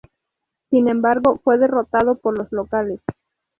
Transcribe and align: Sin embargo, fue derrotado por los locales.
Sin 0.71 0.87
embargo, 0.87 1.39
fue 1.43 1.59
derrotado 1.59 2.15
por 2.15 2.35
los 2.35 2.51
locales. 2.51 3.01